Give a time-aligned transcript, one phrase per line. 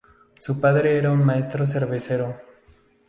[0.39, 2.35] Su padre era un maestro cervecero.